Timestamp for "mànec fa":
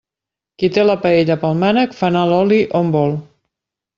1.65-2.09